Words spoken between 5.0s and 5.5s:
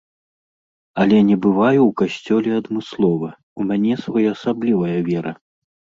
вера.